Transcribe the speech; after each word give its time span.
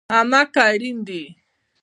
امه 0.17 0.41
که 0.53 0.61
اړين 0.71 0.97
دي 1.07 1.23